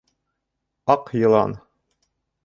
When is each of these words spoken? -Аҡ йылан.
-Аҡ 0.93 1.11
йылан. 1.19 1.53